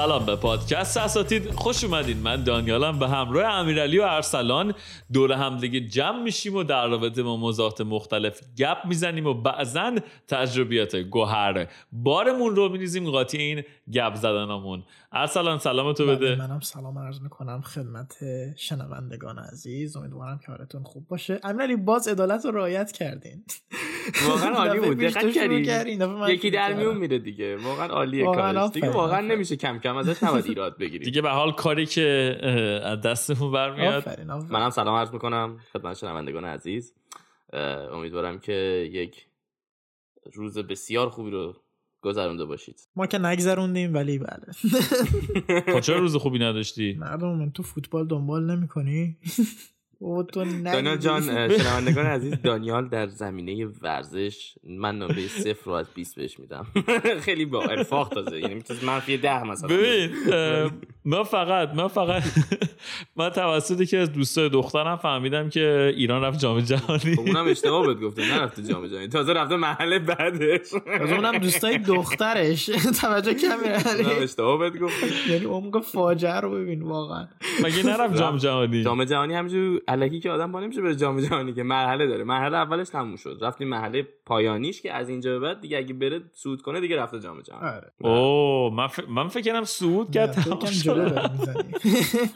[0.00, 0.96] سلام به پادکست.
[0.96, 2.18] اساتید خوش اومدین.
[2.18, 4.74] من دانیالم به همراه امیرعلی و ارسلان
[5.12, 9.94] دور هم دیگه جمع میشیم و در رابطه با موضوعات مختلف گپ می‌زنیم و بعضا
[10.28, 14.82] تجربیات گوهر بارمون رو میریزیم قاطی این گپ زدنمون
[15.12, 16.36] ارسلان سلام تو بده.
[16.36, 18.16] منم سلام عرض می‌کنم خدمت
[18.56, 19.96] شنوندگان عزیز.
[19.96, 21.40] امیدوارم که حالتون خوب باشه.
[21.42, 23.44] امیرعلی باز عدالت رو رعایت کردین.
[24.28, 24.98] واقعا عالی بود.
[24.98, 26.32] دقت کردی.
[26.32, 27.56] یکی در میون میره دیگه.
[27.56, 28.70] واقعا عالیه کارش.
[28.70, 32.38] دیگه واقعا نمیشه کم کم ازش نباید ایراد بگیری دیگه به حال کاری که
[32.84, 34.20] از دستمون برمیاد.
[34.50, 36.94] منم سلام عرض می‌کنم خدمت شنوندگان عزیز.
[37.92, 38.52] امیدوارم که
[38.92, 39.26] یک
[40.32, 41.56] روز بسیار خوبی رو
[42.02, 42.88] گذرونده باشید.
[42.96, 44.52] ما که نگذروندیم ولی بله.
[45.72, 49.16] خب چرا روز خوبی نداشتی؟ مردم من تو فوتبال دنبال نمی‌کنی؟
[50.64, 51.22] دانیال جان
[51.58, 56.66] شنوندگان عزیز دانیال در زمینه ورزش من نمره صفر رو از 20 بهش میدم.
[57.26, 60.10] خیلی با ارفاق تازه یعنی می‌تونست منفی ده مثلا ببین
[61.04, 62.22] من فقط من فقط
[63.16, 67.16] من توسط که از دوستای دخترم فهمیدم که ایران رفت جام جهانی.
[67.16, 69.08] خب اونم اشتباه بهت گفتم نرفته جام جهانی.
[69.08, 70.60] تازه رفته محل بعدش.
[71.00, 72.66] از اونم دوستای دخترش.
[73.00, 73.50] توجه کمی
[74.04, 77.28] اونم اشتباه بهت گفتم یعنی عمق فاجعه رو ببین واقعا.
[77.64, 81.52] مگه نرفت جام جهانی؟ جام جهانی همینجوری الکی که آدم با نمیشه بره جام جهانی
[81.52, 82.24] که مرحله داره.
[82.24, 83.38] مرحله اولش تموم شد.
[83.40, 87.20] رفتیم مرحله پایانیش که از اینجا به بعد دیگه اگه بره صعود کنه دیگه رفته
[87.20, 87.68] جام جهانی.
[87.68, 87.92] آره.
[87.98, 89.00] اوه من, ف...
[89.08, 90.48] من فکر کنم صعود کرد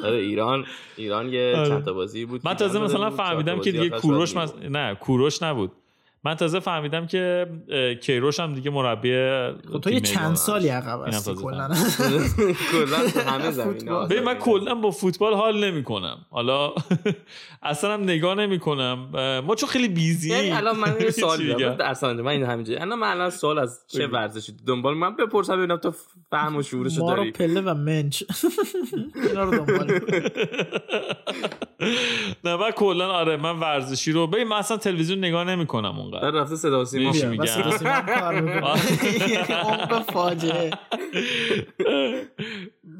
[0.05, 0.65] آره ایران
[0.97, 1.69] ایران یه آره.
[1.69, 4.55] چند تا بازی بود من تازه مثلا فهمیدم که دیگه کوروش مز...
[4.57, 5.73] نه کوروش نبود.
[6.25, 7.47] من تازه فهمیدم که
[8.03, 9.13] کیروش هم دیگه مربی
[9.73, 11.69] خب تو یه چند سالی عقب هستی کلا.
[12.73, 16.27] کلا همه زمین ببین من کلا با فوتبال حال نمی‌کنم.
[16.31, 16.73] حالا
[17.63, 19.09] اصلا هم نگاه نمی‌کنم.
[19.47, 20.31] ما چون خیلی بیزی.
[20.31, 21.77] یعنی الان من یه سوال دارم.
[21.81, 22.79] اصلا من این همینجوری.
[22.79, 25.93] الان من الان سوال از چه ورزشی دنبال؟ من بپرسم ببینم تو
[26.31, 27.21] فهم و شعورشو داری.
[27.21, 28.23] ما رو پله و منچ.
[29.29, 30.01] اینا رو دنبال
[32.45, 36.41] نه من کلا آره من ورزشی رو ببین من اصلا تلویزیون نگاه نمی‌کنم اونقدر در
[36.41, 37.13] رفته صدا سیما.
[37.13, 37.43] میگم.
[39.65, 40.71] عمق فاجعه.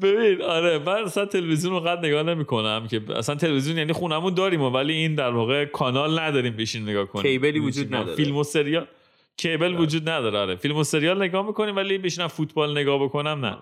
[0.01, 4.33] ببین آره من اصلا تلویزیون رو قد نگاه نمی کنم که اصلا تلویزیون یعنی خونمون
[4.33, 7.23] داریم ولی این در واقع کانال نداریم بشین نگاه کنیم.
[7.23, 8.15] کیبلی وجود نداره.
[8.15, 8.87] فیلم و سریال؟
[9.37, 10.55] کیبل وجود نداره آره.
[10.55, 13.57] فیلم و سریال نگاه می‌کنیم ولی بشینم فوتبال نگاه بکنم نه.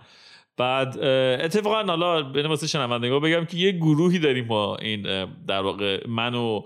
[0.58, 1.00] بعد
[1.44, 6.36] اتفاقا حالا بین واسه شنوندگان بگم که یه گروهی داریم ما این در واقع من
[6.36, 6.62] و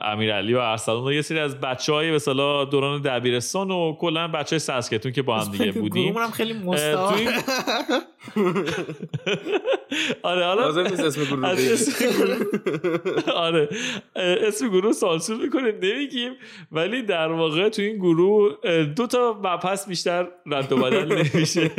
[0.00, 4.50] امیرعلی و ارسلان و یه سری از بچه های مثلا دوران دبیرستان و کلا بچه
[4.50, 6.16] های سسکتون که با هم دیگه بودیم.
[6.18, 7.18] هم خیلی مستعار
[10.22, 11.48] آره حالا لازم نیست اسم گروه
[13.34, 13.68] آره
[14.16, 16.32] اسم گروه سانسور می‌کنه نمیگیم
[16.72, 18.52] ولی در واقع تو این گروه
[18.96, 21.70] دو تا مبحث بیشتر رد و بدل نمیشه.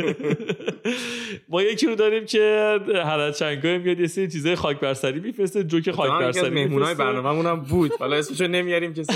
[1.48, 5.64] ما یکی رو داریم که حالت چنگای میاد یه سری چیزای خاک بر سری میفرسته
[5.64, 7.92] جوک خاک بر سری مهمونای برنامه‌مون هم بود.
[7.98, 9.04] حالا اسمشو نمیاریم که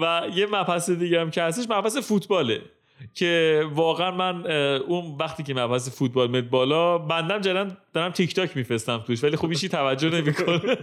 [0.00, 2.62] و یه مبحث دیگه هم که هستش مبحث فوتباله.
[3.14, 4.46] که واقعا من
[4.76, 9.36] اون وقتی که مبحث فوتبال میاد بالا بندم جلن دارم تیک تاک میفرستم توش ولی
[9.36, 10.60] خب توجه نمی‌کنه.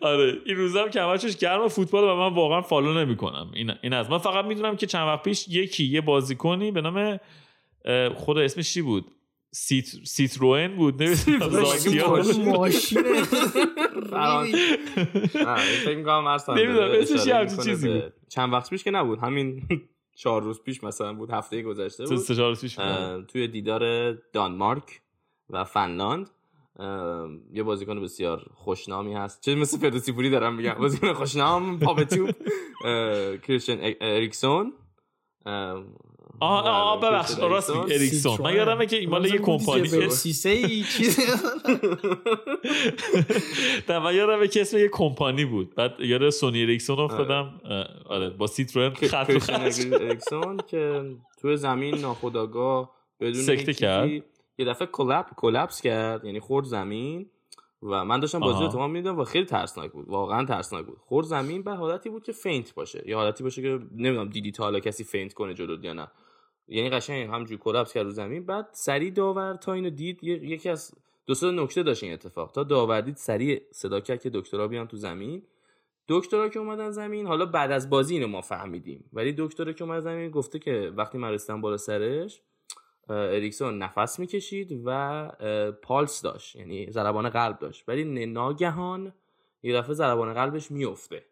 [0.00, 3.50] آره این روزا هم که همش گرم فوتبال و من واقعا follow نمی‌کنم.
[3.54, 4.10] این این از.
[4.10, 7.20] من فقط می‌دونم که چند وقت پیش یکی یه بازیکنی به نام
[8.14, 9.10] خدا اسمش چی بود؟
[9.52, 12.44] سیت سیتروئن بود؟ نمی‌دونم.
[12.56, 13.02] ماشین.
[15.84, 16.38] فکر می‌کنم
[17.64, 18.12] چیزی بود.
[18.28, 19.18] چند وقت پیش که نبود.
[19.18, 19.62] همین
[20.20, 22.26] چهار روز پیش مثلا بود هفته گذشته بود.
[22.26, 22.74] چهار روز پیش
[23.28, 25.00] توی دیدار دانمارک
[25.50, 26.30] و فنلاند.
[27.52, 29.40] یه بازیکن بسیار خوشنامی هست.
[29.40, 30.74] چه مثل فردوسی پوری دارم میگم.
[30.74, 32.30] بازیکن خوشنام پا به توپ
[33.36, 34.72] کریستین اریکسون.
[36.40, 38.38] آه آه ببخش راست میگی اریکسون.
[38.40, 41.20] من یادمه که مال یه کمپانی سیسه ای چیز.
[43.88, 45.74] من یادمه که اسم یه کمپانی بود.
[45.74, 47.60] بعد یاد سونی اریکسون افتادم.
[48.06, 49.52] آره با سیتروئن خط و
[49.94, 51.02] اریکسون که
[51.40, 54.10] تو زمین ناخودآگاه بدون سکته کرد.
[54.58, 57.30] یه دفعه colla collapse کرد یعنی خورد زمین
[57.82, 60.08] و من داشتم بازی رو تمام میدم و خیلی ترسناک بود.
[60.08, 60.98] واقعا ترسناک بود.
[61.00, 63.02] خورد زمین به حالتی بود که faint باشه.
[63.06, 66.08] یا حالتی باشه که نمی‌دونم دیدی تا حالا کسی faint کنه جلو یا نه.
[66.70, 68.46] یعنی قشنگ همینجوری collapse کرد رو زمین.
[68.46, 70.94] بعد سری داور تا اینو دید یکی از
[71.26, 72.52] دو سه نکته داشت این اتفاق.
[72.52, 75.42] تا داور دید سری صدا کرد که دکترها بیان تو زمین.
[76.08, 79.10] دکترها که اومدن زمین حالا بعد از بازی اینو ما فهمیدیم.
[79.12, 82.42] ولی دکترها که اومدن زمین گفته که وقتی من رسیدم بالا سرش
[83.08, 85.28] اریکسون نفس می‌کشید و
[85.82, 86.56] پالس داشت.
[86.56, 87.84] یعنی ضربان قلب داشت.
[87.88, 89.12] ولی ناگهان
[89.62, 91.22] یه دفعه ضربان قلبش میفته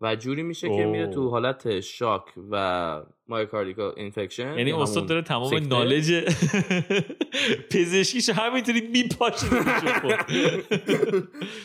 [0.00, 5.54] و جوری میشه که میره تو حالت shock و myocardial infarction یعنی استاد داره تمام
[5.54, 6.12] knowledge
[7.72, 9.46] پزشکیش همینطوری میپاشه.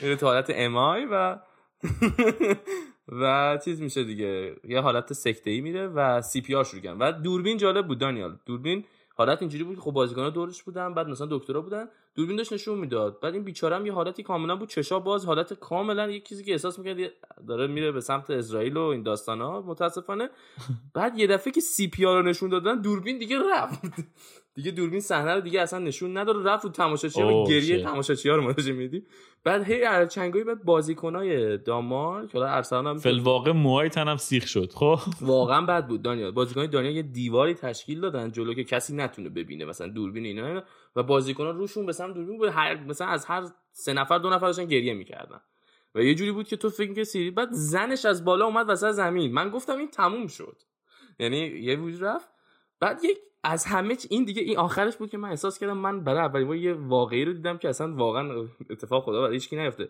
[0.01, 1.38] میره تو حالت MI و
[3.21, 4.56] و چیز میشه دیگه.
[4.67, 8.38] یه حالت سکته ای میره و CPR شروع و دوربین جالب بود دانیال.
[8.45, 8.85] دوربین
[9.15, 11.85] حالت اینجوری بود که خب بازیکن‌ها دورش بودن بعد مثلا دکترا بودن.
[12.15, 13.19] دوربین داشت نشون می‌داد.
[13.19, 14.69] بعد این بیچاره هم یه حالتی کاملا بود.
[14.69, 17.12] چشا باز حالت کاملا یه چیزی که احساس می‌کرد
[17.47, 19.62] داره میره به سمت اسرائیل و این داستانا.
[19.62, 20.29] متاسفانه.
[20.94, 23.81] بعد یه دفعه که سی پی رو نشون دادن دوربین دیگه رفت.
[24.56, 28.36] دیگه دوربین صحنه رو دیگه اصلا نشون نداره رفت رو تماشاچی و گریه تماشاچی ها
[28.36, 29.06] رو متوجه میدی
[29.44, 34.72] بعد هی ارچنگای بعد بازیکنای دانمارک حالا ارسلان هم فل واقع موهای تنم سیخ شد
[34.74, 36.31] خب؟ واقعا بد بود دانیال.
[36.31, 40.63] بازیکنای دانیا یه دیواری تشکیل دادن جلو که کسی نتونه ببینه مثلا دوربین اینا
[40.96, 42.50] و بازیکن‌ها روشون به سمت دوربین بود.
[42.50, 45.42] هر مثلا از هر سه نفر دو نفر داشتن گریه می‌کردن.
[45.96, 49.34] و یه جوری بود که تو فکر سیری بعد زنش از بالا اومد وسط زمین.
[49.34, 50.62] من گفتم این تموم شد.
[51.19, 52.30] یعنی یه وجود رفت.
[52.80, 56.19] بعد یک از همه این دیگه این آخرش بود که من احساس کردم من برای
[56.19, 59.89] اولین بار یه واقعی رو دیدم که اصلا واقعا اتفاق خدا برای هیچ نیفته.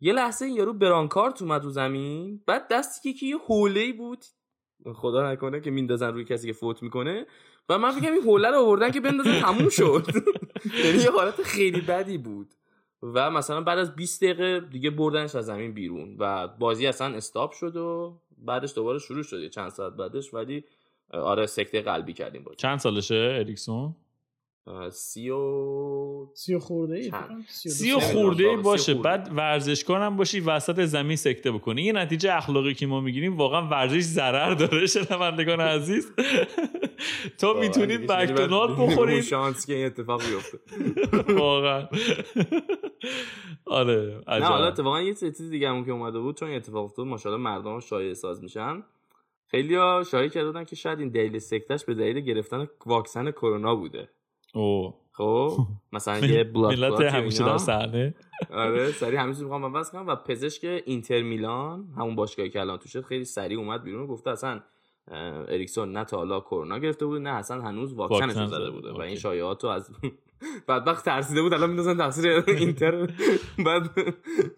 [0.00, 4.24] یه لحظه یارو برانکارت اومد رو زمین بعد دستی که یه حوله بود
[4.94, 7.26] خدا نکنه که میندازن روی کسی که فوت می‌کنه
[7.68, 10.06] و من فکرم این حوله رو آوردن که بندازن تموم شد.
[10.84, 12.54] یعنی یه حالت خیلی بدی بود.
[13.02, 17.52] و مثلا بعد از 20 دقیقه دیگه بردنش از زمین بیرون و بازی اصلا استاپ
[17.52, 20.34] شد و بعدش دوباره شروع شد چند ساعت بعدش.
[20.34, 20.64] ولی
[21.12, 23.94] آره سکته قلبی کردیم با چند سالشه اریکسون؟
[24.90, 27.12] سی و سی و خورده ای
[27.48, 28.94] سی و خورده ای باشه.
[28.94, 31.82] بعد ورزشکار هم باشی وسط زمین سکته بکنی.
[31.82, 34.86] یه نتیجه اخلاقی که ما می‌گیریم واقعا ورزش ضرر داره.
[34.96, 36.12] شنوندگان عزیز.
[37.38, 39.22] تو می‌تونید مکدونالد بخورید.
[39.22, 40.58] شانس که این اتفاق بیفته.
[41.42, 41.88] واقعا.
[43.64, 47.44] آره نه حالا اتفاقا یه چیز دیگه هم که اومده بود چون اتفاق افتاد ماشاءالله
[47.44, 48.82] مردم شایعه ساز میشن.
[49.46, 54.08] خیلی ها شایعه کرده که شاید این دلیل سکتش به دلیل گرفتن واکسن کرونا بوده.
[54.54, 55.58] او خب
[55.92, 58.14] مثلا یه بلاد ملت همیشه در صحنه.
[58.50, 60.06] آره سری همیشه می‌خوام بس کنم.
[60.06, 64.30] و پزشک اینتر میلان همون باشگاهی که الان توشه خیلی سریع اومد بیرون و گفته
[64.30, 64.60] اصلا
[65.08, 68.92] اریکسون نه تا حالا کرونا گرفته بود نه اصلا هنوز واکسنش زده بوده.
[68.92, 69.90] و این شایعات رو از
[70.68, 73.06] بدبخت ترسیده بود الان میندازن تقصیر اینتر.
[73.64, 73.90] بعد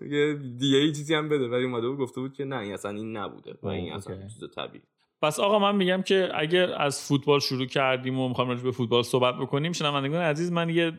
[0.00, 1.48] یه دیگه چیزی هم بده.
[1.48, 3.58] ولی اومده بود گفته بود که نه این اصلا این نبوده.
[3.62, 4.82] و این اصلا چیز طبیعی.
[5.22, 9.02] پس آقا من میگم که اگر از فوتبال شروع کردیم و می‌خوام راجع به فوتبال
[9.02, 10.92] صحبت بکنیم شنوندگان عزیز من یه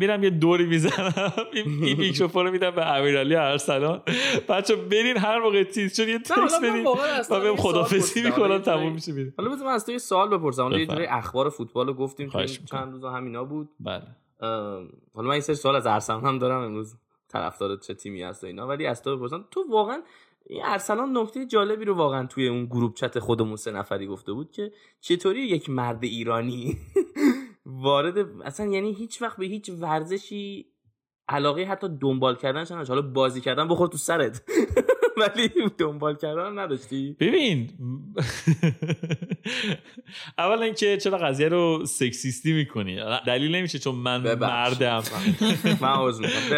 [0.00, 1.32] میرم یه دوری می‌زنم.
[1.54, 4.02] این میکروفون رو میدم به امیرعلی ارسلان.
[4.48, 6.86] بچه برین هر موقع چیز شد یه تکست بدین
[7.30, 10.72] و بهم خدافظی می‌کنم تموم میشه میره حالا بذار من از تو یه سوال بپرسم.
[10.72, 12.28] یه جوری اخبار فوتبال رو گفتیم
[12.70, 13.68] چند روز همینا بود.
[13.80, 14.02] بله.
[15.14, 16.96] حالا من این سری سوال از ارسلان هم دارم امروز
[17.28, 19.44] طرفدار چه تیمی هست و اینا ولی از تو بپرسم.
[19.50, 20.02] تو واقعا
[20.46, 24.50] این ارسلان نکته جالبی رو واقعا توی اون گروپ چت خودمون سه نفری گفته بود
[24.50, 26.78] که چطوری یک مرد ایرانی
[27.66, 30.72] وارد اصلا یعنی هیچ وقت به هیچ ورزشی
[31.28, 32.90] علاقه حتی دنبال کردنش نداشت.
[32.90, 34.42] حالا بازی کردن بخور تو سرت.
[35.20, 37.70] ولی دنبال کردن نداشتی؟ ببین
[40.38, 45.02] اولا اینکه چرا قضیه رو سکسیستی می‌کنی؟ دلیل نمیشه چون من مردم.
[45.80, 45.96] من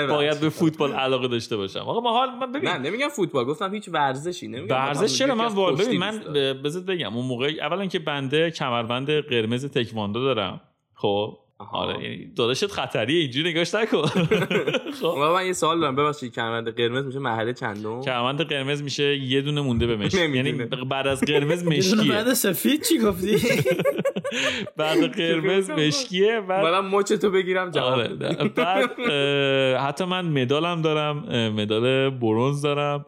[0.08, 1.80] باید به فوتبال علاقه داشته باشم.
[1.80, 2.68] آقا ما حال من ببین.
[2.68, 6.18] نه نمیگم فوتبال گفتم هیچ ورزشی نمیگم ورزش چرا؟ من ببین من
[6.62, 10.60] بذار بگم اون موقع اولا که بنده کمربند قرمز تکواندو دارم.
[10.94, 14.02] خب؟ آره یعنی داداشت خطریه اینجوری نگاش نکن.
[15.00, 15.14] خب.
[15.34, 19.60] من یه سوال دارم ببخشید کمربند قرمز میشه مرحله چندم؟ کمربند قرمز میشه یه دونه
[19.60, 20.52] مونده به مشکی یعنی
[20.90, 22.12] بعد از قرمز مشکیه.
[22.12, 23.36] بعد سفید چی گفتی؟
[24.76, 28.08] بعد قرمز مشکیه بعد من مچ تو بگیرم جواب آره
[28.48, 28.90] بعد
[29.80, 31.18] حتی من مدالم دارم
[31.54, 33.06] مدال برونز دارم.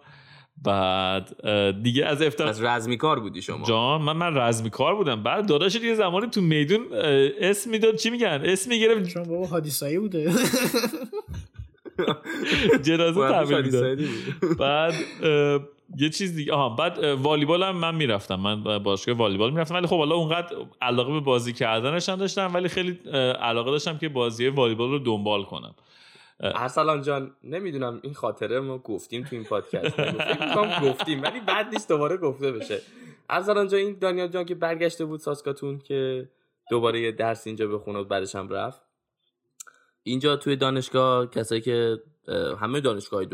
[0.65, 1.47] بعد
[1.83, 5.23] دیگه از افتخار از رزمی کار بودی شما؟ جان من من رزمی کار بودم.
[5.23, 6.87] بعد داداش یه زمانی تو میدون
[7.41, 9.09] اسم می‌داد چی میگن؟ اسم می‌گرفت.
[9.09, 10.33] چون بابا حادثایی بوده.
[12.83, 13.99] جنازه تحویل می‌داد
[14.59, 14.95] بعد
[15.97, 18.35] یه چیز دیگه آها بعد والیبال هم من می‌رفتم.
[18.35, 19.75] من باشگاه والیبال می‌رفتم.
[19.75, 22.99] ولی خب حالا اونقدر علاقه به بازی کردنش داشتم ولی خیلی
[23.41, 25.75] علاقه داشتم که بازی والیبال رو دنبال کنم.
[26.41, 29.89] ارسلان جان نمی‌دونم این خاطره ما گفتیم تو این پادکست.
[29.89, 32.81] فکر گفتیم ولی بعد نیست دوباره گفته بشه.
[33.31, 36.29] ارسلان جان این دانیال جان که برگشته بود ساسکاتون که
[36.71, 38.83] دوباره یه درس اینجا بخونه و بعدش هم رفت.
[40.03, 41.99] اینجا توی دانشگاه کسایی که
[42.61, 43.25] همه دانشگاه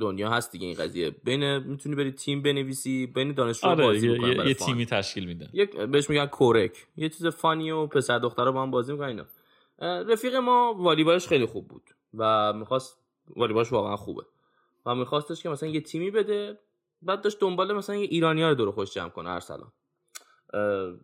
[0.00, 1.10] دنیا هست دیگه این قضیه.
[1.10, 4.54] بین می‌تونی بری تیم بنویسی بین دانشجو آره بازی یه, یه, برای یه.
[4.54, 5.48] تیمی تشکیل میدن.
[5.52, 6.86] یک بهش میگن co-rec.
[6.96, 9.24] یه چیز fun ی و پسر دخترها با هم بازی می‌کنن اینا.
[10.02, 11.90] رفیق ما والیبالش خیلی خوب بود.
[12.18, 12.98] و می‌خواست
[13.36, 14.22] والیبالش واقعا خوبه.
[14.86, 16.58] و میخواستش که مثلا یه تیمی بده
[17.02, 19.72] بعد داشت دنبال مثلا یه ایرانی ها رو دور خودش جمع کنه ارسلان.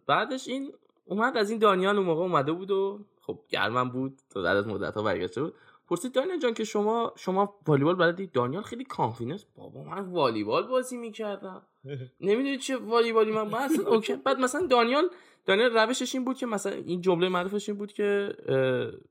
[0.07, 0.73] بعدش این
[1.05, 4.67] اومد از این دانیال اون موقع اومده بود و خب گرمم بود تا بعد از
[4.67, 5.55] مدت ها برگشته بود.
[5.89, 10.97] پرسید دانیال جان که شما شما والیبال بلدی؟ دانیال خیلی confidence بابا من والیبال بازی
[10.97, 11.63] می‌کردم.
[12.21, 14.15] نمی‌دونی چه والیبالی من بعد اصلا OK.
[14.17, 15.11] بعد مثلا دانیال
[15.47, 18.37] دانیال روشش این بود که مثلا این جمله معروفش این بود که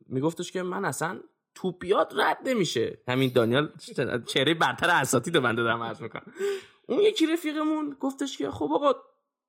[0.07, 1.19] میگفتش که من اصلا
[1.55, 3.01] توپیات رد نمیشه.
[3.07, 3.71] همین دانیال
[4.27, 6.33] چهره برتر اساتید رو بنده دارم عرض می‌کنم.
[6.87, 8.93] اون یکی رفیقمون گفتش که خب آقا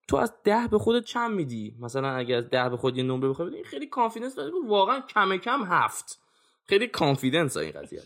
[0.09, 3.29] تو از ده به خودت چند میدی؟ مثلا اگه از ده به خود یه نمره
[3.29, 4.53] بخوای بدی این خیلی confidence داره.
[4.67, 6.21] واقعا کم کم هفت.
[6.65, 8.03] خیلی confidence این قضیه.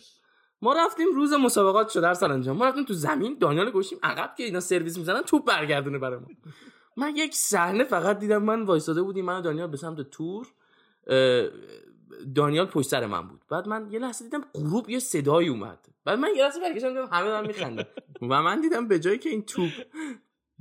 [0.62, 4.44] ما رفتیم روز مسابقات شد در انجام ما رفتیم تو زمین دانیال گذاشتیم عقب که
[4.44, 6.26] اینا سرویس می‌زنن توپ برگردونه برای ما.
[6.96, 10.46] من یک صحنه فقط دیدم من وایساده بودیم من و دانیال به سمت تور.
[12.34, 13.40] دانیال پشت سر من بود.
[13.50, 15.86] بعد من یه لحظه دیدم غروب یه صدایی اومد.
[16.04, 17.84] بعد من یه لحظه برگشتم دیدم همه دارن میخندن.
[18.22, 19.70] و من دیدم به جایی که این توپ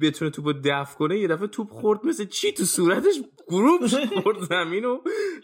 [0.02, 3.82] بتونه توپ رو دفع کنه یه دفعه توپ خورد مثل چی تو صورتش؟ غروب
[4.24, 5.00] خورد زمین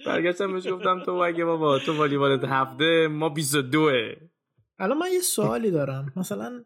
[0.06, 3.90] برگشتم بهش گفتم تو اگه بابا تو والیبالت هفته ما 22
[4.80, 6.14] الان من یه سوالی دارم.
[6.16, 6.64] مثلا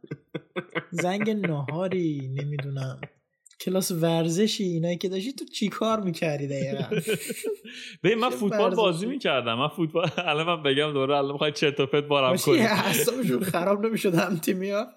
[0.92, 3.02] زنگ نهاری نمی‌دونم.
[3.66, 6.84] کلاس ورزشی اینایی که داشتی تو چی کار می‌کردی دقیقا؟
[8.04, 9.54] ببین من فوتبال؟ بازی می‌کردم.
[9.54, 12.60] من فوتبال الان من بگم دوره الان می‌خوای چرت و پرت بارم کنی.
[12.60, 14.88] اعصابشون خراب نمی‌شد هم تیمی ها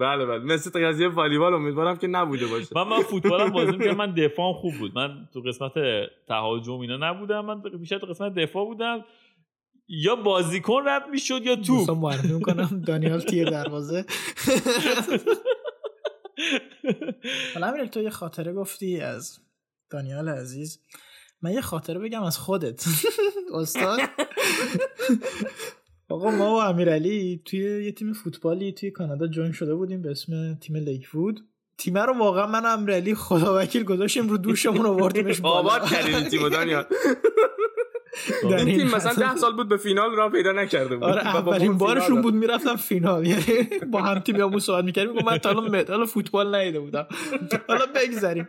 [0.00, 0.38] بله بله.
[0.38, 2.68] مثل قضیه والیبال امیدوارم که نبوده باشه.
[2.76, 3.96] من من فوتبالم بازی می‌کردم.
[3.96, 4.92] من دفاعم خوب بود.
[4.94, 5.72] من تو قسمت
[6.28, 7.46] تهاجم اینا نبودم.
[7.46, 9.04] من بیشتر تو قسمت دفاع بودم.
[9.88, 11.66] یا بازیکن رد می‌شد یا توپ.
[11.66, 12.82] دوستان معرفی می‌کنم.
[12.86, 14.04] دانیال تیر دروازه.
[17.54, 19.38] حالا امیر تو یه خاطره گفتی از
[19.90, 20.80] دانیال عزیز.
[21.42, 22.84] من یه خاطره بگم از خودت.
[23.54, 24.00] استاد.
[26.08, 30.54] آقا ما و امیرعلی توی یه تیم فوتبالی توی کانادا جوین شده بودیم به اسم
[30.54, 31.40] تیم لیکوود.
[31.78, 35.54] تیم رو واقعا من و امیرعلی خدا وکیل گذاشتیم رو دوشمون آوردیمش بالا.
[35.54, 36.84] آباد کردین این تیمو دانیال.
[38.44, 41.04] این تیم مثلا ده سال بود به فینال را پیدا نکرده بود.
[41.04, 43.26] آره اولین بارشون بود می‌رفتم فینال.
[43.26, 47.06] یعنی با هم تیم همون صحبت می‌کردیم من تا الان مدال فوتبال ندیده بودم.
[47.68, 48.48] حالا بگذریم.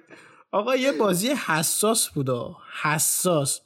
[0.51, 2.29] آقا یه بازی حساس بود.
[2.81, 3.61] حساس.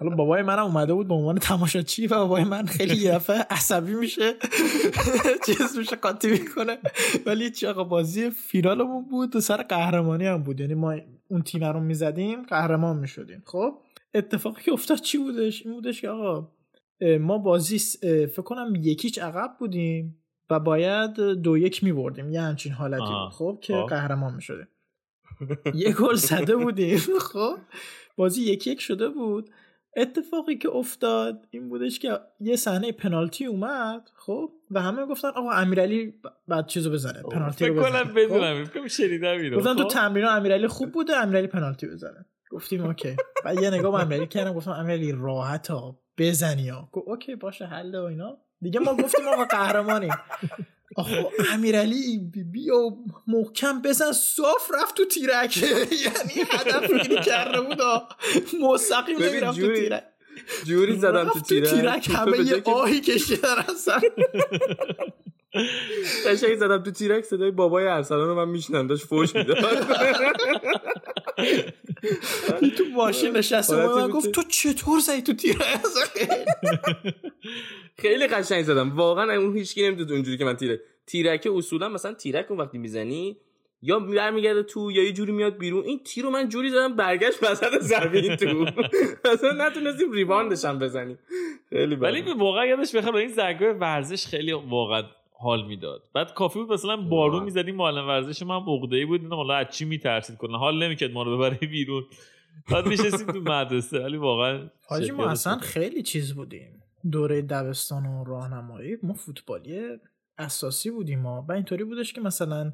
[0.00, 3.20] حالا بابای منم اومده بود به عنوان تماشاچی و بابای من خیلی یه
[3.50, 4.34] عصبی میشه.
[5.46, 6.78] چیز میشه قاطی می‌کنه.
[7.26, 10.60] ولی چه آقا بازی فینالمون بود و سر قهرمانی هم بود.
[10.60, 10.94] یعنی ما
[11.28, 13.42] اون تیم رو می‌زدیم قهرمان می‌شدیم.
[13.46, 13.74] خب؟
[14.14, 16.48] اتفاقی که افتاد چی بودش؟ این بودش که آقا
[17.20, 17.78] ما بازی
[18.26, 23.28] فکر کنم یکیچ عقب بودیم و باید دو یک می بردیم یه همچین حالتی آه.
[23.28, 23.86] بود خب که خب.
[23.88, 24.68] قهرمان می شدیم
[25.74, 26.98] یه گل زده بودیم.
[27.32, 27.56] خب.
[28.16, 29.50] بازی یکی یک شده بود.
[29.96, 34.10] اتفاقی که افتاد این بودش که یه صحنه پنالتی اومد.
[34.16, 34.52] خب.
[34.70, 36.14] و همه گفتن آقا امیرعلی
[36.48, 37.22] بعد چیزو بزنه.
[37.22, 37.90] پنالتی رو بزنه.
[37.90, 39.56] کنم خب؟ بدونم فکر کنم شنیدم اینو.
[39.58, 41.16] گفتن تو خب؟ تمرین امیرعلی خوب بوده.
[41.16, 42.26] امیرعلی پنالتی بزنه.
[42.50, 43.16] گفتیم OK.
[43.44, 46.88] و یه نگاه به کردم گفتم امیرعلی راحت ها بزنی ها.
[46.92, 48.38] گفت OK باشه حل و اینا.
[48.62, 50.10] دیگه ما گفتیم آقا قهرمانیم.
[50.96, 52.74] آخه امیرعلی بی- بیا
[53.26, 54.12] محکم بزن.
[54.12, 55.56] صاف رفت تو تیرک.
[55.62, 57.78] یعنی هدف گیری کرده بود.
[58.62, 60.02] مستقیم نمی‌رفت تو تیرک.
[60.64, 62.10] جوری زدم تو تیرک.
[62.14, 64.00] همه یه آهی کشیدن اصلا
[66.26, 69.56] قشنگ زدم تو تیرک صدای بابای ارسلان رو من میشنم داشت فوش می‌داد.
[72.76, 75.58] تو ماشین نشسته من گفت تو چطور زدی تو تیرک
[78.02, 78.96] خیلی قشنگ زدم.
[78.96, 83.36] واقعا اون هیچکی نمی‌دونه اونجوری که من تیرک تیرک اصولا مثلا تیرک اون وقتی می‌زنی
[83.82, 85.84] یا برمیگرده تو یا یه جوری میاد بیرون.
[85.84, 88.66] این تیر رو من جوری زدم برگشت وسط زمین تو.
[89.32, 91.18] اصلا نتونستیم ریباندش هم بزنیم.
[91.70, 91.94] خیلی.
[91.94, 95.02] ولی واقعا یادش بخیر این زنگای ورزش خیلی واقعا
[95.40, 96.02] حال می‌داد.
[96.14, 97.44] بعد کافی بود مثلا بارون واقعا.
[97.44, 101.10] می‌زدیم معلم ورزش ما هم عقده ای بود حالا از چی میترسید؟ کنه حال نمی‌کرد
[101.10, 102.04] ما رو ببره بیرون.
[102.70, 104.00] بعد میشستیم تو مدرسه.
[104.00, 105.58] ولی واقعا حاجی ما اصلا.
[105.58, 106.82] خیلی چیز بودیم.
[107.10, 108.96] دوره دبستان و راهنمایی.
[109.02, 109.80] ما فوتبالی
[110.38, 111.46] اساسی بودیم ما.
[111.48, 112.72] و اینطوری بودش که مثلا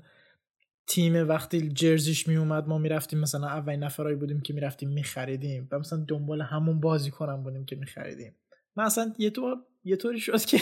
[0.87, 5.69] تیم وقتی جرزیش می اومد ما می‌رفتیم مثلا اولین نفرایی بودیم که می‌رفتیم میخریدیم.
[5.73, 8.35] و مثلا دنبال همون بازی کنم بودیم که میخریدیم.
[8.77, 9.57] من اصلا یه طور
[9.87, 10.59] یه طوری شد که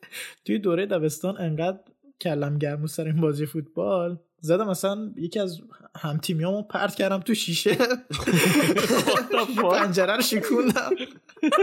[0.44, 1.78] توی دوره دبستان انقدر
[2.20, 4.18] کلم گرم سر این بازی فوتبال.
[4.40, 5.60] زدم مثلا یکی از
[5.96, 7.74] هم تیمیامو پرت کردم تو شیشه.
[9.72, 10.90] پنجره رو شکوندم.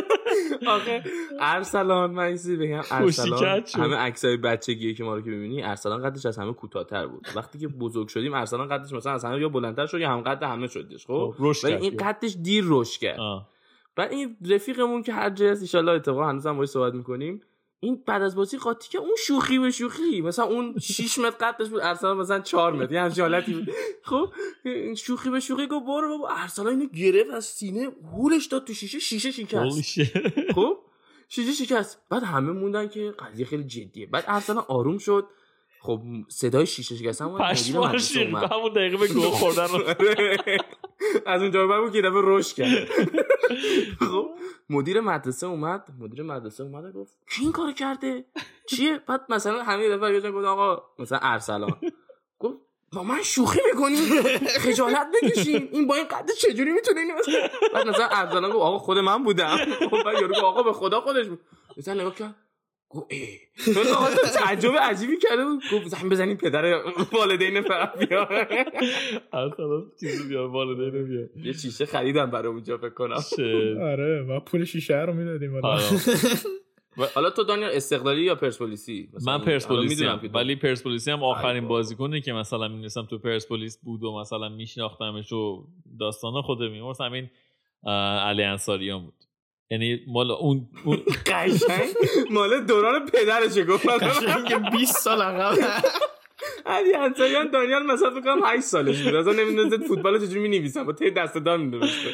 [0.67, 1.03] آخه
[1.39, 3.63] ارسلان من این چیزی بگم ارسلان.
[3.75, 7.27] همه عکسای بچگیه که ما رو که ببینی ارسلان قدش از همه کوتاه‌تر بود.
[7.35, 10.43] وقتی که بزرگ شدیم ارسلان قدش مثلا از همه یا بلندتر شد یا هم قد
[10.43, 11.73] همه شدش خب؟ خب، ولی.
[11.73, 13.19] این قدش دیر رشد کرد.
[13.95, 17.41] بعد این رفیقمون که هر هست ان اتفاقا هنوز هم باهاش صحبت می‌کنیم.
[17.79, 20.21] این بعد از بازی قاطی که اون شوخی به شوخی.
[20.21, 22.93] مثلا اون 6 متر قدش بود ارسلان مثلا 4 متر.
[22.93, 23.69] یه همچین حالتی بود.
[24.03, 24.33] خب
[24.63, 26.29] این شوخی به شوخی گفت برو بابا.
[26.29, 29.91] ارسلان اینو گرفت از سینه هولش داد تو شیشه شیشه شکست.
[30.55, 30.77] خب
[31.29, 32.01] شیشه شکست.
[32.09, 34.07] بعد همه موندن که قضیه خیلی جدیه.
[34.07, 35.27] بعد ارسلان آروم شد.
[35.85, 38.35] خب صدای شیشه شکست هم اومد، مدیر پشماش مدرسه ریخت.
[38.35, 38.51] اومد.
[38.51, 39.67] همون دقیقه به گل خوردن
[41.33, 42.87] از اونجا به بود که دفعه رشد کرد.
[44.09, 44.29] خب
[44.69, 45.87] مدیر مدرسه اومد.
[45.99, 48.25] مدیر مدرسه اومد گفت کی این کارو کرده؟
[48.69, 51.79] چیه؟ بعد مثلا همه دفعه یه گفت آقا مثلا ارسلان.
[52.39, 52.57] گفت
[52.93, 53.95] با من شوخی می‌کنی؟
[54.59, 55.69] خجالت بکشین.
[55.71, 57.13] این با این قد چجوری می‌تونه اینو
[57.73, 59.57] بعد مثلا ارسلان گفت آقا خود من بودم.
[59.91, 61.39] خب بعد یارو آقا به خدا خودش بود.
[61.77, 62.35] مثلا نگاه کرد
[64.33, 65.63] تعجب عجیبی کرده بود.
[65.73, 66.83] گفت زنگ بزنین پدر
[67.13, 68.47] والدین فرق بیار
[69.33, 71.29] ارسلان چیزی بیار والدین بیار.
[71.35, 73.81] یه شیشه خریدم برای اونجا فکر کنم Shit.
[73.81, 75.55] آره و پول شیشه رو می‌دادیم.
[75.55, 75.81] آره.
[77.15, 81.75] حالا تو دانیال استقلالی یا پرسپولیسی؟ من پرسپولیسی ولی پرسپولیسی هم آخرین بابا.
[81.75, 85.67] بازیکنی که مثلا می‌دونستم تو پرسپولیس بود و مثلا میشناختمش و
[85.99, 87.29] داستانا خود میمرس همین
[88.23, 89.24] علی انصاریان بود.
[89.69, 91.89] یعنی مال اون, اون قشنگ.
[92.31, 95.83] مال دوران پدرشه گفت قشنگ 20 سال عقب.
[96.65, 99.15] علی انصاریان دانیال مثلا فکر کنم 8 سالش بود.
[99.15, 100.83] اصلا نمی‌دونست فوتبال چجوری می‌نویسن.
[100.83, 102.09] با ته دست دار می‌نوشته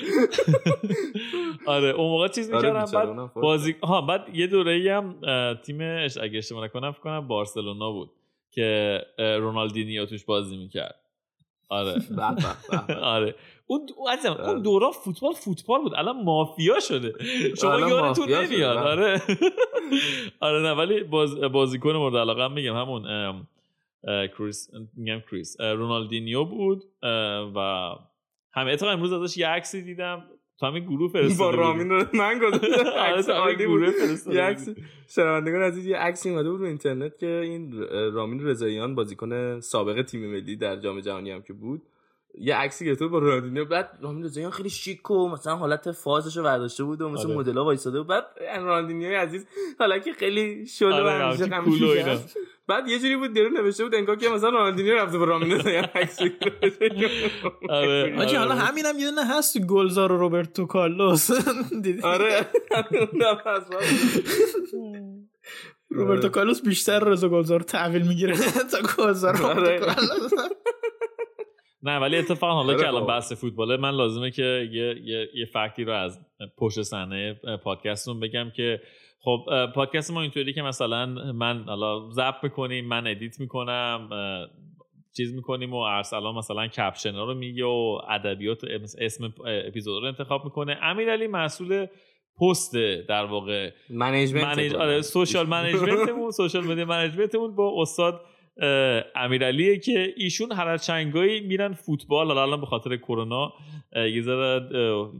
[1.65, 5.15] آره اون موقع چیز آره، می‌کردم بیچاره بعد فوت بازی ها بعد یه دوره هم
[5.55, 8.11] تیمش اگه اشتباه نکنم فکر کنم بارسلونا بود
[8.51, 10.95] که رونالدینیو توش بازی می‌کرد.
[11.71, 12.01] آره.
[13.15, 13.35] آره.
[13.67, 14.49] اون عزیزم آره.
[14.49, 15.93] اون دوران فوتبال فوتبال بود.
[15.95, 17.13] الان مافیا شده.
[17.61, 18.77] شما یادتون نمیاد.
[18.77, 18.89] بله.
[18.89, 19.21] آره.
[20.47, 22.75] آره نه ولی باز بازیکن مورد علاقه هم میگم.
[22.75, 23.03] همون
[24.37, 25.61] کریس میگم کریس.
[25.61, 26.83] رونالدینیو بود.
[27.55, 27.59] و
[28.53, 30.23] همه اتفاقا امروز ازش یه عکسی دیدم.
[30.61, 31.57] تو همین گروه با فرستاده بودی.
[31.57, 33.81] رامین رو من گذاشتم آره، عکس عالی بود
[34.31, 34.41] یه.
[34.41, 34.69] عکس
[35.07, 37.71] شنوندگان عزیز یه عکسی اومده بود رو اینترنت که این
[38.13, 41.81] رامین رضاییان بازیکن سابق تیم ملی در جام جهانی هم که بود
[42.39, 46.43] یه عکسی گرفته با رونالدینیو بعد رامین رضاییان خیلی شیک و مثلا حالت فازش رو
[46.43, 47.37] برداشته بود و مثل آره.
[47.37, 48.25] مدل ها وایساده بود بعد
[48.57, 49.45] رونالدینیو عزیز
[49.79, 52.17] حالا که خیلی شلو آره، و همیشه غمگین و.
[52.67, 55.83] بعد یه جوری بود درون نوشته بود انگار که مثلا رونالدینیو رفته با رامین رضاییان
[55.83, 56.19] عکس.
[57.69, 58.15] آره.
[58.21, 61.31] آجی حالا همینم یه دونه هست گلزار و روبرتو کارلوس
[61.83, 62.45] دیدی آره
[62.91, 63.71] اونم هست.
[65.89, 68.35] روبرتو کارلوس بیشتر رضا گلزار تحویل می‌گیره
[68.71, 69.77] تا گلزار آره.
[69.77, 70.31] روبرتو کارلوس
[71.83, 73.07] نه ولی اتفاقا حالا آره که الان خب.
[73.07, 76.19] بحث فوتباله من لازمه که یه, یه, یه فکتی رو از
[76.57, 78.81] پشت صحنه پادکستتون بگم که
[79.23, 84.09] خب پادکست ما اینطوری که مثلا من حالا ضبط می‌کنیم من edit می‌کنم
[85.17, 88.63] چیز می‌کنیم و ارسلان مثلا caption رو میگه و ادبیات
[88.99, 89.33] اسم
[89.67, 91.85] اپیزود رو انتخاب می‌کنه امیرعلی مسئول
[92.41, 92.75] پست
[93.09, 94.75] در واقع management manage.
[94.75, 98.21] آره social management مون social media management مون با استاد
[99.15, 103.53] امیرعلیه که ایشون هر چند گاهی میرن فوتبال حالا الان به خاطر کرونا
[103.95, 104.69] یه ذره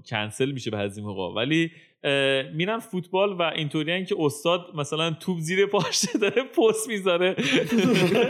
[0.06, 1.72] کنسل میشه به هزیم موقع ولی
[2.54, 7.36] میرن فوتبال و اینطوری که استاد مثلا توپ زیر پاشه داره پست می‌ذاره.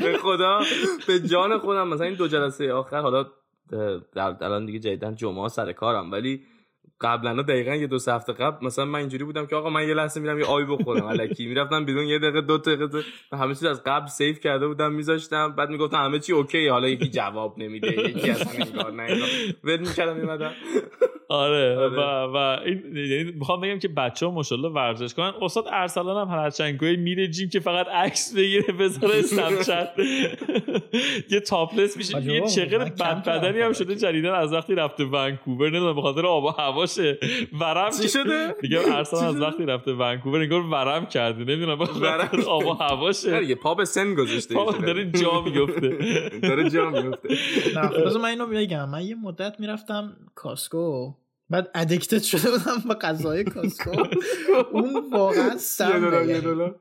[0.01, 0.59] به خدا
[1.07, 3.25] به جان خودم مثلا این دو جلسه آخر حالا
[4.15, 6.41] الان دیگه جدیدن جمعه سر کارم ولی
[7.01, 10.19] قبلا دقیقا یه دو هفته قبل مثلا من اینجوری بودم که آقا من یه لحظه
[10.19, 14.07] میرم یه آبی بخورم الکی می‌رفتم بیرون یه دقیقه دو دقیقه همه چیز از قبل
[14.07, 15.55] سیو کرده بودم میذاشتم.
[15.55, 19.23] بعد می‌گفتم همه چی okay حالا یکی جواب نمیده یکی اصلا انگار نه.
[19.63, 20.51] ول می‌کردم میمدم
[21.31, 21.97] آره آره.
[21.97, 25.33] و و این یعنی می‌خوام بگم که بچه ها ماشاءالله ورزش کنن.
[25.41, 29.89] استاد ارسلان هم هر چنگایی میره gym که فقط عکس بگیره بذاره اسنپ چت
[31.29, 32.25] یه topless میشه.
[32.25, 33.73] یه چقدر بد بدنی هم.
[33.73, 35.69] شده جدیدن از وقتی رفته ونکوور.
[35.69, 37.17] نمی‌دونم به خاطر آب و هواشه
[37.59, 41.43] ورم چی شده؟ میگم ارسلان از؟ وقتی رفته ونکوور انگار ورم کرده.
[41.43, 42.41] نمی‌دونم به خاطر.
[42.47, 43.45] آب و هواشه.
[43.45, 45.97] یا پا به سن گذاشته داره جا میفته
[46.41, 47.29] داره جا میفته
[47.75, 48.89] نه خب من اینو بگم.
[48.89, 51.13] من یه مدت می‌رفتم کاسکو.
[51.51, 54.03] بعد ادکتد شده بودم با غذای کاسکو.
[54.71, 56.51] اون واقعا یه سم دلار یه بگم.
[56.51, 56.75] دلار.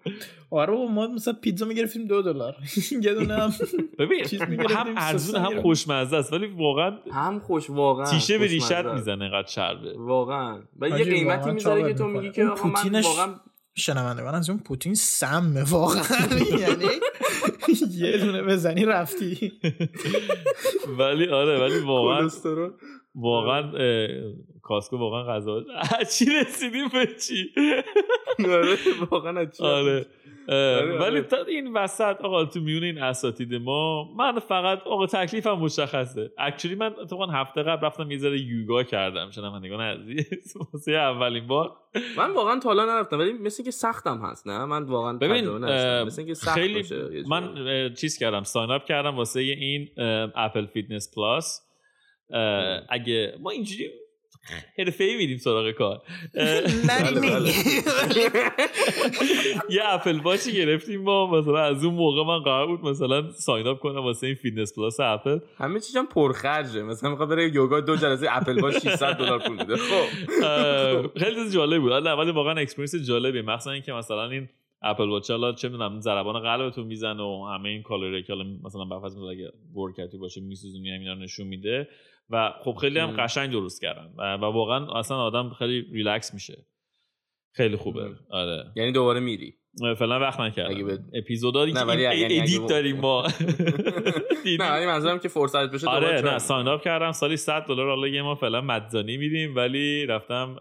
[0.51, 2.57] آره ما مثلا پیتزا می‌گرفتیم دو دلار.
[3.03, 3.53] یه دونه هم
[3.99, 5.63] ببین چیز می‌گرفتیم، هم ارزون هم.
[5.63, 8.73] خوشمزه است ولی واقعا هم خوش واقعا تیشه به ریشت.
[8.73, 9.99] می‌زنه اینقدر چربه.
[9.99, 10.63] واقعا.
[10.81, 12.07] و یه قیمتی می‌ذاره که تو.
[12.07, 13.35] میگی که آقا من واقعا
[13.77, 16.03] شنوندگان از اون پوتین سمه واقعا.
[16.61, 16.91] یعنی
[17.91, 19.53] یه دونه بزنی رفتی.
[20.99, 22.29] ولی آره ولی واقعا
[23.15, 23.73] واقعا
[24.71, 25.65] کاسکو واقعا غذا
[26.19, 27.51] چی رسیدیم به چی؟
[28.55, 28.77] آره
[29.11, 30.07] واقعا آره.
[30.49, 31.23] اه، آره، ولی آره.
[31.23, 36.33] تا این وسط آقا تو میون این اساتید ما من فقط آقا تکلیفم مشخصه.
[36.39, 39.31] اکچولی من اتفاقا هفته قبل رفتم یه ذره یوگا کردم.
[39.31, 41.77] شنوندگان عزیز واسه اولین بار.
[42.17, 45.49] من واقعا تا حالا نرفتم ولی مثل که سختم هست نه؟ من واقعا ببین
[46.05, 46.85] مثل که سخت خیلی.
[47.29, 47.55] من
[47.95, 49.89] چیز کردم sign up کردم واسه این
[50.35, 51.71] Apple Fitness Plus
[52.89, 53.91] اگه ما اینجوری
[54.79, 56.03] حرفه ای میریم سراغ کار.
[56.89, 57.51] بله، بله.
[59.77, 63.67] یه Apple Watch ی گرفتیم ما مثلا از اون موقع من قرار بود مثلا sign
[63.67, 65.39] up کنم واسه این Fitness Plus Apple.
[65.59, 66.83] همه چیزم پرخرجه.
[66.83, 70.07] مثلا می‌خواد بره یوگا دو جلسه Apple Watch 600 دلار پول بده خب.
[70.45, 71.93] اه، خیلی چیز جالب بود.
[71.93, 74.49] نه ولی واقعا experience جالبی مخصوصا اینکه مثلا این
[74.83, 78.85] Apple Watch حالا چه می‌دونم ضربان قلبتون می‌زنه و همه این کالری که حالا مثلا
[78.85, 81.89] بفرض مثلا اگه workout ی باشه میسوزونی همینا نشون میده.
[82.31, 83.11] و خب خیلی هم.
[83.17, 84.11] قشنگ درست کردن.
[84.19, 86.67] و, و واقعا اصلا آدم خیلی ریلکس میشه.
[87.55, 88.03] خیلی خوبه.
[88.03, 88.17] ام.
[88.31, 88.73] آره.
[88.77, 89.55] یعنی دوباره میری.
[89.99, 93.27] فعلا وقت اگه نکردم به- اپیزوداری نه، که یعنی edit اگه- داریم ما؟
[94.61, 96.69] نه ولی منظورم که فرصت بشه آره نه sign.
[96.69, 97.13] up کردم.
[97.13, 100.57] سالی 100 دلار حالا یه ما فعلا مجانی میدیم ولی رفتم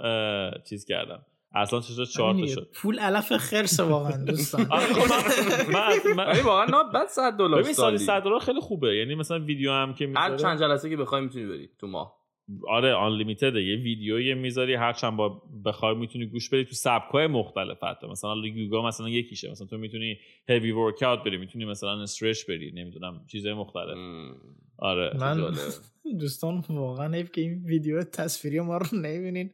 [0.70, 1.26] چیز کردم.
[1.56, 2.70] اصلا چه شد 4 تا همین شد.
[2.74, 4.68] پول علف خرس واقعا دوستان.
[4.72, 8.20] آره، خب من- واقعا نه بعد 100 دلار ببین سالی سالی.
[8.20, 8.96] 100 دلار خیلی خوبه.
[8.96, 12.19] یعنی مثلا ویدیو هم که هر چند جلسه که بخوای می‌تونی بری تو ماه.
[12.68, 17.84] آره آن یه ویدیویی می‌ذاری هر چند با بخوای می‌تونی گوش بدی تو سبکای مختلف
[17.84, 18.08] حتی.
[18.08, 19.52] مثلا یوگا مثلا یکیشه.
[19.52, 23.98] مثلا تو می‌تونی هیوی ورک اوت بری می‌تونی مثلا استرچ بری نمی‌دونم چیزای مختلف.
[23.98, 24.36] مم.
[24.78, 25.18] آره.
[25.20, 25.54] من.
[26.20, 29.50] دوستان واقعا حیف که این ویدیو تصویری ما رو نمی‌بینین.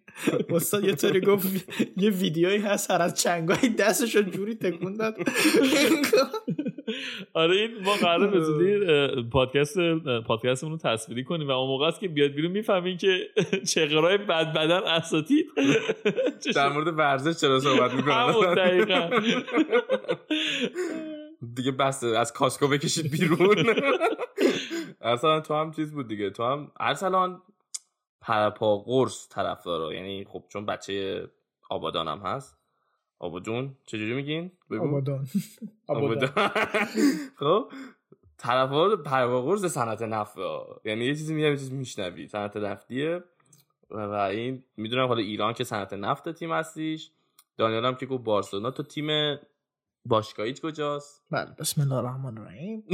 [0.50, 5.16] استاد یه طوری گفت یه ویدیویی هست هر از چنگای دستش جوری تکون داد.
[7.34, 8.80] آره این ما قرار به زودی
[9.30, 9.78] پادکست
[10.28, 13.30] پادکستمون رو تصویری کنیم و اون موقع است که بیاد بیرون می‌فهمین که
[13.74, 15.46] چقدرای بد بدن اساتید.
[16.56, 19.10] در مورد ورزش چرا صحبت می‌کنم دقیقا.
[21.56, 23.66] دیگه بس از کاسکو بکشید بیرون.
[25.02, 26.30] ارسلان تو هم چیز بود دیگه.
[26.30, 27.42] تو هم ارسلان
[28.22, 31.28] پرپا قرص طرف داره یعنی خب چون بچه
[31.70, 32.65] آبادان هم هست.
[33.20, 34.52] آبادون؟ چجوری میگین؟
[34.82, 35.28] آبادان.
[35.88, 36.30] آبادان.
[37.40, 37.72] خب
[38.38, 40.38] طرفدار پرپا قرص صنعت نفت.
[40.86, 42.28] یعنی یه چیزی میگم یه چیزی میشنوی.
[42.28, 43.24] صنعت نفتیه.
[43.90, 47.12] و این می‌دونم حالا ایران که صنعت نفت تیم هستیش.
[47.58, 49.38] دانیال هم که گفت بارسلونا تو تیم
[50.06, 51.26] باشگاهیت کجاست.
[51.32, 52.84] بله بسم الله الرحمن الرحیم.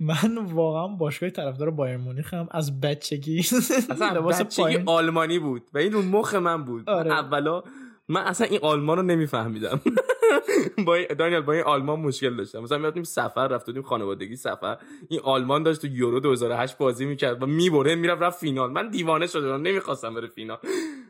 [0.00, 5.62] من واقعا باشگاه طرفدار بایر مونیخم از بچگی اصلا بچگی آلمانی بود.
[5.74, 6.90] و این رو مخ من بود.
[6.90, 7.12] آره.
[7.12, 7.62] اولا
[8.08, 9.80] من اصلا این آلمان رو نمیفهمیدم.
[10.86, 12.60] با دانیال با این آلمان مشکل داشتم.
[12.60, 14.76] مثلا میادیم سفر رفت بودیم خانوادگی سفر.
[15.08, 18.70] این آلمان داشت تو یورو 2008 بازی می‌کرد و می‌بره می‌رفت رفت فینال.
[18.70, 20.58] من دیوانه بودم نمی‌خواستم بره فینال.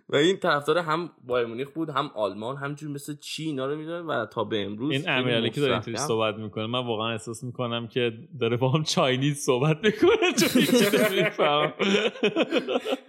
[0.12, 4.00] و این طرفدار هم بایر مونیخ بود هم آلمان همجور مثل چی اینا رو می‌دونه
[4.00, 5.96] و تا به امروز این امیرعلی که داره اینطوری.
[5.96, 10.62] صحبت می‌کنه من واقعا احساس می‌کنم که داره با هم چاینیز صحبت می‌کنه چون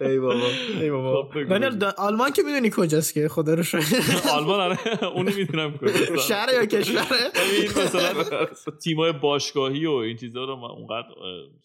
[0.00, 0.46] ای بابا.
[0.80, 1.22] ای بابا.
[1.22, 1.70] خب، بگو.
[1.80, 4.02] دا- آلمان که می‌دونی کجاست که خدا رو شکر.
[4.36, 5.04] آلمان آره.
[5.04, 6.16] اونو می‌دونم کجاست.
[6.28, 7.04] شهر یا کشوره
[7.52, 8.46] این مثلا
[8.84, 11.08] تیمای باشگاهی و این چیزا رو من اونقدر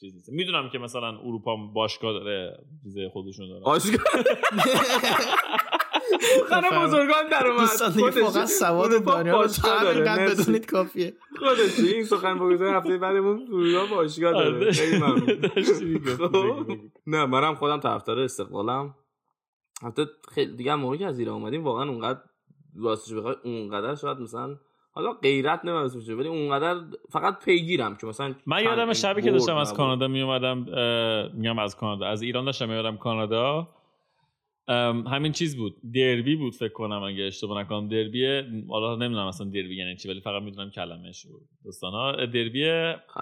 [0.02, 3.64] چیز نیست می‌دونم که مثلا اروپا باشگاه داره چیز خودشون داره.
[6.50, 8.24] خانم بزرگان در اومد دوستان دیگه خودش.
[8.24, 9.50] واقعا سواد دانیال.
[9.64, 10.28] همینقدر.
[10.28, 14.72] بدونید کافیه خودش این سخن بگذار هفته بعدمون فرودگاه باشگاه داره آره.
[16.18, 16.66] خب.
[17.08, 18.96] نه منم خودم طرفدار استقلالم
[19.84, 20.06] حتی
[20.36, 22.20] خیلی دیگه هم موقعی که از ایران اومدیم واقعا اونقدر
[22.76, 24.58] راستش بخوای اونقدر شاید مثلا
[24.94, 29.74] حالا غیرت نمی‌دونم ولی اونقدر فقط پیگیرم که مثلا من یادم شبی که داشتم از.
[29.74, 30.58] کانادا می اومدم
[31.34, 33.68] میام از کانادا از ایران داشتم میادم کانادا
[35.12, 35.76] همین چیز بود.
[35.94, 37.88] دربی بود فکر کنم اگه اشتباه نکنم.
[37.88, 38.26] دربی
[38.70, 42.66] حالا نمی‌دونم اصلا دربی یعنی چی ولی فقط می‌دونم کلمش بود دوستان ها دربی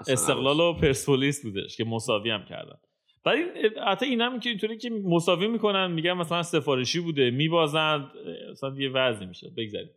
[0.08, 2.76] استقلال و پرسپولیس بودش که مساوی هم کردن.
[3.24, 8.10] بعد این حتی این هم که اینطوری که مساوی می‌کنن میگن مثلا سفارشی بوده میبازند
[8.50, 9.52] مثلا یه وضعی میشه.
[9.56, 9.90] بگذاریم.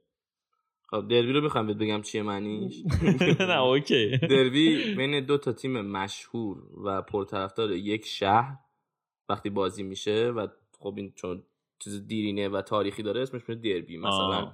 [0.89, 2.84] خب دربی رو می‌خوام بهت بگم چیه معنیش؟
[3.39, 4.18] نه اوکی.
[4.18, 8.58] دربی بین دو تا تیم مشهور و پرطرفدار یک شهر
[9.30, 10.48] وقتی بازی میشه و
[10.84, 11.43] خب این چون
[11.80, 13.98] چیز دیرینه و تاریخی داره اسمش میشه دربی.
[13.98, 14.52] مثلا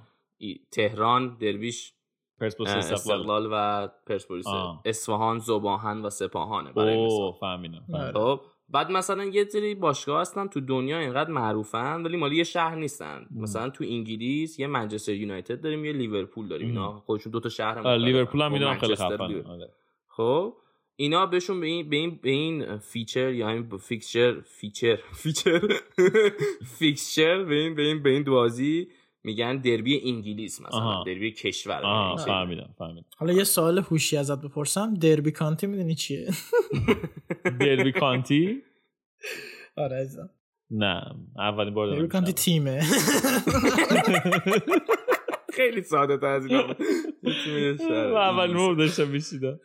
[0.70, 1.92] تهران دربیش
[2.40, 3.48] پرسپولیس استقلال.
[3.52, 4.46] و پرسپولیس.
[4.84, 7.32] اصفهان زباهن و سپاهانه برای مثال.
[7.32, 8.12] فهمیدم فهمیدم.
[8.12, 12.74] خب بعد مثلا یه سری باشگاه هستن تو دنیا اینقدر معروفن ولی مالی یه شهر
[12.74, 13.26] نیستن.
[13.30, 16.68] مثلا تو انگلیس یه منچستر یونایتد داریم یه لیورپول داریم.
[16.68, 18.04] اینا خودشون دو تا شهر آره، مختلفن.
[18.04, 19.70] لیورپول هم خب، می‌دونم خیلی منچستر خفن آره.
[20.08, 20.54] خب
[21.00, 25.60] اینا بهشون به این به این, به این feature یا این fixture feature feature
[26.78, 28.88] fixture به این به این به این بازی
[29.24, 31.04] میگن دربی انگلیس مثلا آها.
[31.04, 33.04] دربی کشور آها فهمیدم فهمیدم.
[33.16, 34.94] حالا یه سوال هوشی ازت بپرسم.
[34.94, 36.28] Derby County می‌دونی چیه؟
[37.60, 38.62] Derby County؟
[39.76, 40.30] آره عزیزم.
[40.70, 41.02] نه
[41.38, 42.80] اولین بار دربی کانتی تیمه.
[45.56, 46.46] خیلی ساده تر از
[47.78, 47.94] شهر.
[48.16, 48.56] اولین.
[48.56, 49.60] بار داشتم میشیدم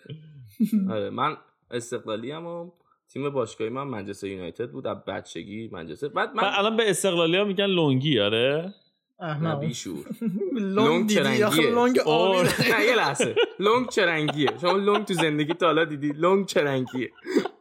[0.94, 1.38] آره من
[1.72, 2.72] استقلالی هم و
[3.14, 6.08] تیم باشگاهی من منچستر یونایتد بود از بچگی منچستر.
[6.08, 8.74] بعد من الان به استقلالی ها میگن لونگی آره؟
[9.20, 10.06] نه احمد بیشور.
[10.76, 11.70] لونگ چرنگیه.
[11.72, 12.00] لونگ.
[12.72, 13.36] نه یه لحظه.
[13.60, 14.50] لونگ چرنگیه.
[14.62, 17.12] شما لونگ تو زندگی تا حالا دیدی لونگ چرنگیه.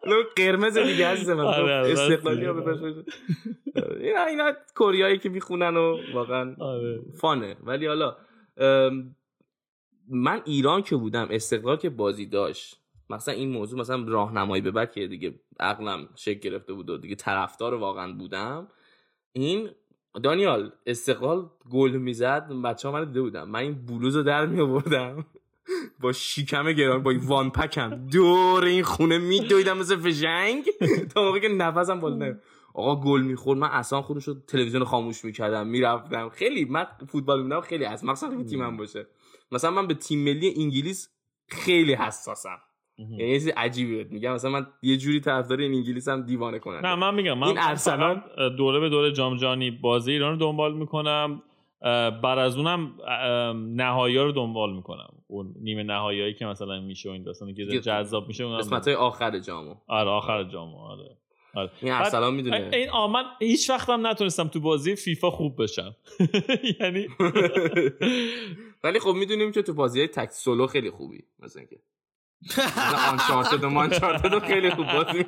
[0.07, 1.45] لونگ قرمز دیگه عزیز من.
[1.45, 3.05] آره، آره، استقلالی ها راست بپرس.
[4.01, 7.01] اینا اینا کوریایی که می‌خونن و واقعا آره.
[7.21, 7.57] فانه.
[7.63, 8.17] ولی حالا
[10.09, 14.93] من ایران که بودم استقلال که بازی داشت مثلا این موضوع مثلا راهنمایی به بعد
[14.93, 18.69] که دیگه عقلم شکل گرفته بود و دیگه طرفدار واقعا بودم.
[19.33, 19.71] این
[20.23, 24.61] دانیال استقلال گل می‌زد بچه ها من دیده بودم من این بلوز رو در می
[24.61, 25.25] آوردم
[26.01, 28.07] با شیکم گران با وان پکم.
[28.07, 30.65] دور این خونه میدویدم مثل فشنگ.
[31.15, 32.37] تا موقعی که نفسم بالا.
[32.75, 33.59] آقا گل می‌خورد.
[33.59, 36.29] من اصلا خودش رو تلویزیون خاموش می‌کردم می‌رفتم.
[36.29, 39.07] خیلی من فوتبال میدم خیلی از مخصوصا که تیمم باشه.
[39.53, 41.11] مثلا من به تیم ملی انگلیس
[41.49, 42.59] خیلی حساسم.
[42.99, 46.87] یعنی چیز عجیبی بهت میگم مثلا من یه جوری طرفدار این انگلیس هم دیوانه کنم.
[46.87, 48.23] نه من میگم من این
[48.57, 51.43] دوره به دوره جام جهانی بازی ایران رو دنبال می‌کنم.
[52.23, 52.95] بعد از اونم
[53.77, 55.09] نهایی رو دنبال می‌کنم.
[55.27, 58.97] اون نیمه نهایی که مثلا میشه و این داستانی که جذاب میشه اونم قسمت های
[58.97, 59.75] آخر جامو.
[59.87, 61.17] آره آخر جام آره.
[61.55, 61.71] آره.
[61.83, 65.97] این ارسلان می‌دونه این آ من هیچ وقتم نتونستم تو بازی فیفا خوب بشم.
[66.81, 67.07] یعنی
[68.85, 71.25] ولی خب می‌دونیم که تو بازی تک سولو خیلی خوبی.
[71.39, 71.79] مثلا مثلا
[73.11, 75.25] Uncharted و مانچارتد رو خیلی خوب بازی.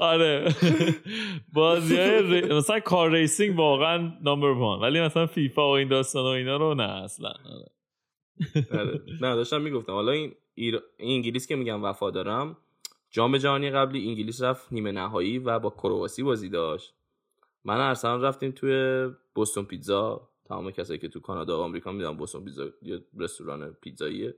[0.00, 0.54] آره
[1.52, 2.52] بازی های.
[2.52, 6.74] مثلا car racing واقعا number one ولی مثلا فیفا و این داستان و اینا رو
[6.74, 7.70] نه اصلا آره.
[8.80, 9.00] آره.
[9.20, 10.80] نه داشتم می‌گفتم حالا این, ایر...
[10.98, 12.56] انگلیس که میگم وفادارم
[13.10, 16.94] جام جهانی قبلی انگلیس رفت نیمه نهایی و با کرواسی بازی داشت
[17.64, 22.44] من ارسلان رفتیم توی بوستون پیتزا تمام کسایی که تو کانادا و آمریکا می‌دونن بوستون
[22.44, 24.34] پیتزا یه رستوران پیتزاییه.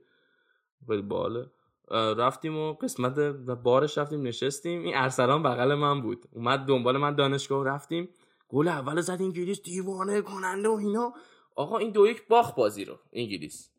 [0.87, 1.45] خیلی باله.
[1.91, 4.83] رفتیم و قسمت و بارش رفتیم نشستیم.
[4.83, 6.25] این ارسلان بغل من بود.
[6.31, 8.09] اومد دنبال من دانشگاه رفتیم.
[8.49, 11.13] گل اول زد انگلیس دیوانه کننده و اینا.
[11.55, 13.69] آقا این دو یک باخ بازی رو انگلیس.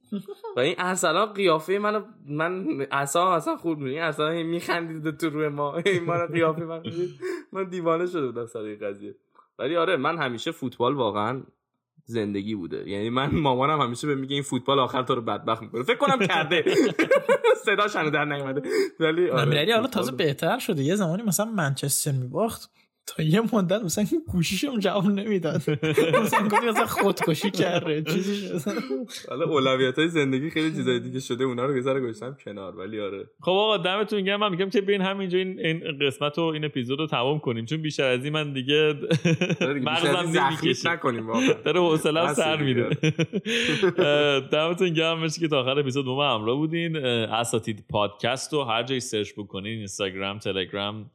[0.56, 5.76] و این ارسلان قیافه منو من اصلا اصلا بود این ارسلان میخندید تو روی ما.
[5.86, 6.82] این من قیافه من
[7.52, 9.14] من دیوانه شده بودم سر این قضیه.
[9.58, 11.42] ولی آره من همیشه فوتبال واقعا
[12.04, 12.90] زندگی بوده.
[12.90, 15.82] یعنی من مامانم همیشه به میگه این فوتبال آخر تو رو بدبخت می‌کنه.
[15.82, 16.64] فکر کنم کرده.
[17.66, 18.62] صداش هنوز در نیومده.
[19.00, 19.74] ولی آره.
[19.74, 20.82] حالا تازه بهتر شده.
[20.82, 22.70] یه زمانی مثلا منچستر میباخت.
[23.06, 25.56] تا یه مدت مثلا گوشیشم جواب نمی‌داد
[26.22, 28.48] مثلا گفتی مثلا خودکشی کرده چیزی
[29.28, 33.24] حالا اولویت های زندگی خیلی چیزای دیگه شده اونا رو بذاره گذاشتم کنار ولی آره
[33.40, 36.98] خب آقا دمتون گرم من میگم که بین همینجا این, این قسمت و این اپیزود
[36.98, 38.94] رو تمام کنیم。چون بیشتر از این من دیگه
[39.60, 40.90] مغزم نمی‌کشه.
[40.90, 41.52] نکنیم واقعا.
[41.52, 42.56] داره حوصله‌ام بس سر.
[42.62, 42.88] میره
[44.40, 46.96] دمتون گرم مرسی که تا آخر اپیزود با ما همراه بودین.
[46.96, 51.10] اساتید پادکست رو هر جایی سرچ بکنین اینستاگرام تلگرام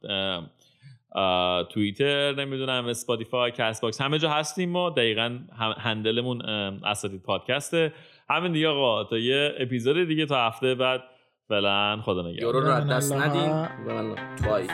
[1.70, 4.90] توییتر نمی‌دونم Spotify Castbox همه جا هستیم ما.
[4.90, 5.38] دقیقا
[5.78, 6.42] handle مون
[6.84, 7.92] اساتید پادکسته.
[8.30, 11.02] همین دیگه آقا تا یه اپیزود دیگه تا هفته بعد.
[11.48, 12.54] فعلا خدا نگهدار.
[12.54, 13.12] یورو رو دست.
[13.12, 13.66] ندین.
[14.48, 14.66] bye.